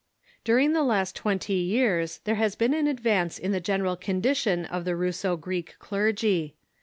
[0.43, 4.95] During the last twenty years there has been advance in the general condition of the
[4.95, 6.55] Russo Greek clergy.